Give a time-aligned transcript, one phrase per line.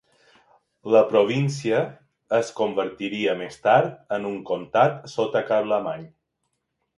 [0.93, 1.81] La província
[2.37, 6.11] es convertiria més tard en un comtat sota Carlemany.